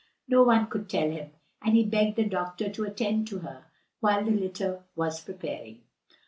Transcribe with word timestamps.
No 0.27 0.41
one 0.41 0.65
could 0.65 0.89
tell 0.89 1.11
him, 1.11 1.29
and 1.61 1.75
he 1.75 1.83
begged 1.85 2.15
the 2.15 2.23
doctor 2.25 2.69
to 2.69 2.85
attend 2.85 3.27
to 3.27 3.37
her 3.41 3.65
while 3.99 4.25
the 4.25 4.31
litter 4.31 4.81
was 4.95 5.21
preparing. 5.21 5.81